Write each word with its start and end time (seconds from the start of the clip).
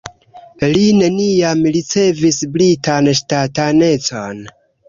Li 0.69 0.85
neniam 1.01 1.61
ricevis 1.77 2.41
britan 2.57 3.13
ŝtatanecon. 3.23 4.43